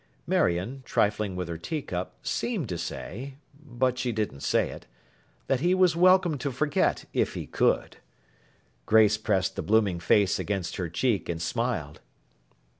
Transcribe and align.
Marion, 0.25 0.81
trifling 0.83 1.35
with 1.35 1.47
her 1.47 1.59
teacup, 1.59 2.15
seemed 2.23 2.67
to 2.69 2.77
say—but 2.79 3.99
she 3.99 4.11
didn't 4.11 4.39
say 4.39 4.71
it—that 4.71 5.59
he 5.59 5.75
was 5.75 5.95
welcome 5.95 6.39
to 6.39 6.51
forget, 6.51 7.05
if 7.13 7.35
he 7.35 7.45
could. 7.45 7.97
Grace 8.87 9.17
pressed 9.17 9.55
the 9.55 9.61
blooming 9.61 9.99
face 9.99 10.39
against 10.39 10.77
her 10.77 10.89
cheek, 10.89 11.29
and 11.29 11.39
smiled. 11.39 12.01